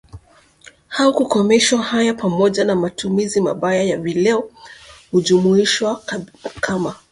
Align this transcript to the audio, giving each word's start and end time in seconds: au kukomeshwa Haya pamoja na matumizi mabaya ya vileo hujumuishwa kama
au 0.97 1.13
kukomeshwa 1.13 1.83
Haya 1.83 2.13
pamoja 2.13 2.63
na 2.63 2.75
matumizi 2.75 3.41
mabaya 3.41 3.83
ya 3.83 3.97
vileo 3.97 4.49
hujumuishwa 5.11 6.03
kama 6.61 6.95